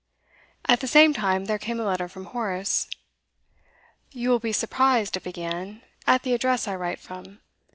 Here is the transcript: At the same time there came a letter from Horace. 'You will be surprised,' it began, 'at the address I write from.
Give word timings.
At 0.65 0.79
the 0.79 0.87
same 0.87 1.13
time 1.13 1.45
there 1.45 1.59
came 1.59 1.79
a 1.79 1.83
letter 1.85 2.07
from 2.07 2.25
Horace. 2.33 2.87
'You 4.09 4.31
will 4.31 4.39
be 4.39 4.51
surprised,' 4.51 5.15
it 5.15 5.21
began, 5.21 5.83
'at 6.07 6.23
the 6.23 6.33
address 6.33 6.67
I 6.67 6.75
write 6.75 6.97
from. 6.99 7.39